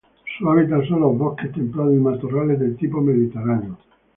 [0.39, 3.77] Su hábitat son los bosques templados y matorrales del tipo mediterráneo.